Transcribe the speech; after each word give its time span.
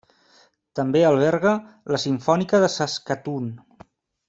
També 0.79 1.03
alberga 1.09 1.51
la 1.95 2.01
Simfònica 2.05 2.63
de 2.65 2.71
Saskatoon. 2.79 3.53